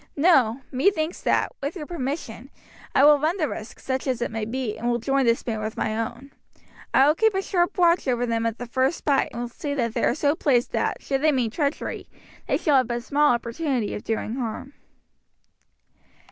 No; 0.17 0.61
methinks 0.71 1.21
that, 1.21 1.51
with 1.61 1.75
your 1.75 1.85
permission, 1.85 2.49
I 2.95 3.05
will 3.05 3.19
run 3.19 3.37
the 3.37 3.47
risk, 3.47 3.79
such 3.79 4.07
as 4.07 4.19
it 4.19 4.31
may 4.31 4.45
be, 4.45 4.75
and 4.75 4.89
will 4.89 4.97
join 4.97 5.27
this 5.27 5.43
band 5.43 5.61
with 5.61 5.77
my 5.77 5.95
own. 5.95 6.31
I 6.91 7.05
will 7.05 7.13
keep 7.13 7.35
a 7.35 7.41
sharp 7.43 7.77
watch 7.77 8.07
over 8.07 8.25
them 8.25 8.47
at 8.47 8.57
the 8.57 8.65
first 8.65 9.05
fight, 9.05 9.29
and 9.31 9.43
will 9.43 9.47
see 9.49 9.75
that 9.75 9.93
they 9.93 10.03
are 10.03 10.15
so 10.15 10.33
placed 10.33 10.71
that, 10.71 11.03
should 11.03 11.21
they 11.21 11.31
mean 11.31 11.51
treachery, 11.51 12.09
they 12.47 12.57
shall 12.57 12.77
have 12.77 12.87
but 12.87 13.03
small 13.03 13.31
opportunity 13.33 13.93
of 13.93 14.03
doing 14.03 14.37
harm." 14.37 14.73